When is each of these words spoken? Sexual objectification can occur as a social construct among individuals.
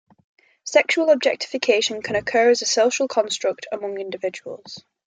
Sexual 0.63 1.11
objectification 1.11 2.01
can 2.01 2.15
occur 2.15 2.49
as 2.49 2.63
a 2.63 2.65
social 2.65 3.07
construct 3.07 3.67
among 3.71 3.99
individuals. 3.99 4.83